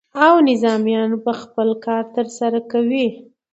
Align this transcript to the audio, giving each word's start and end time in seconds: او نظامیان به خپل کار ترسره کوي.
او 0.25 0.35
نظامیان 0.49 1.11
به 1.23 1.33
خپل 1.41 1.69
کار 1.85 2.03
ترسره 2.15 2.59
کوي. 2.71 3.07